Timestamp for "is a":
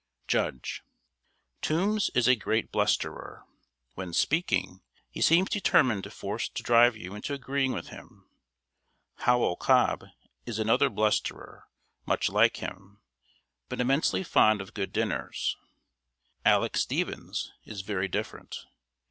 2.15-2.35